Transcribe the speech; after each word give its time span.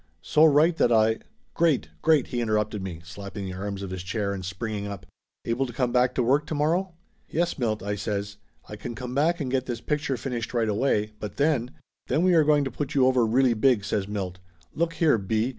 So 0.23 0.45
right 0.45 0.75
that 0.77 0.91
I" 0.91 1.19
"Great, 1.53 1.89
great!" 2.01 2.25
he 2.33 2.41
interrupted 2.41 2.81
me, 2.81 3.01
slapping 3.05 3.45
the 3.45 3.53
arms 3.53 3.83
of 3.83 3.91
his 3.91 4.01
chair 4.01 4.33
and 4.33 4.43
springing 4.43 4.87
up. 4.87 5.05
"Able 5.45 5.67
to 5.67 5.73
come 5.73 5.91
back 5.91 6.15
to 6.15 6.23
work 6.23 6.47
to 6.47 6.55
morrow?" 6.55 6.95
"Yes, 7.29 7.59
Milt," 7.59 7.83
I 7.83 7.93
says. 7.95 8.37
"I 8.67 8.75
can 8.77 8.95
come 8.95 9.13
back 9.13 9.39
and 9.39 9.51
get 9.51 9.67
this 9.67 9.79
picture 9.79 10.17
finished 10.17 10.55
right 10.55 10.67
away, 10.69 11.11
but 11.19 11.37
then" 11.37 11.69
"Then 12.07 12.23
we 12.23 12.33
are 12.33 12.43
going 12.43 12.63
to 12.63 12.71
put 12.71 12.95
you 12.95 13.05
over 13.05 13.27
really 13.27 13.53
big!" 13.53 13.85
says 13.85 14.07
Milt. 14.07 14.39
"Look 14.73 14.99
nere, 14.99 15.19
B. 15.19 15.49